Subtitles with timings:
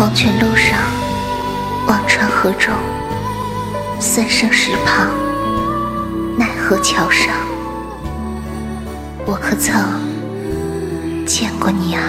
[0.00, 0.78] 黄泉路上，
[1.86, 2.72] 忘川河中，
[4.00, 5.10] 三生石旁，
[6.38, 7.34] 奈何桥上。
[9.26, 10.00] 我可曾
[11.26, 12.00] 见过你啊？